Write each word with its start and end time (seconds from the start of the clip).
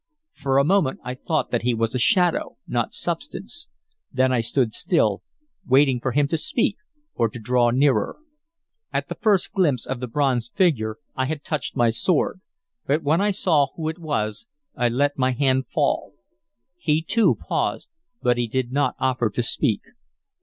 For 0.33 0.57
a 0.57 0.63
moment 0.63 0.99
I 1.03 1.13
thought 1.13 1.51
that 1.51 1.61
he 1.61 1.75
was 1.75 1.93
a 1.93 1.99
shadow, 1.99 2.57
not 2.65 2.91
substance; 2.91 3.67
then 4.11 4.31
I 4.33 4.39
stood 4.39 4.73
still, 4.73 5.21
waiting 5.67 5.99
for 5.99 6.11
him 6.13 6.27
to 6.29 6.39
speak 6.39 6.77
or 7.13 7.29
to 7.29 7.37
draw 7.37 7.69
nearer. 7.69 8.17
At 8.91 9.09
the 9.09 9.13
first 9.21 9.51
glimpse 9.51 9.85
of 9.85 9.99
the 9.99 10.07
bronze 10.07 10.49
figure 10.49 10.95
I 11.15 11.25
had 11.25 11.43
touched 11.43 11.75
my 11.75 11.91
sword, 11.91 12.41
but 12.87 13.03
when 13.03 13.21
I 13.21 13.29
saw 13.29 13.67
who 13.75 13.89
it 13.89 13.99
was 13.99 14.47
I 14.75 14.89
let 14.89 15.19
my 15.19 15.33
hand 15.33 15.67
fall. 15.67 16.13
He 16.77 17.03
too 17.03 17.37
paused, 17.39 17.91
but 18.23 18.39
he 18.39 18.47
did 18.47 18.71
not 18.71 18.95
offer 18.97 19.29
to 19.29 19.43
speak. 19.43 19.81